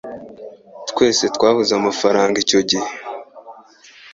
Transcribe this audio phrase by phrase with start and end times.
[0.89, 2.89] Twese twabuze amafaranga icyo gihe.